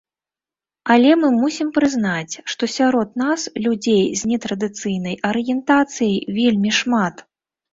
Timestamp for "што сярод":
2.53-3.09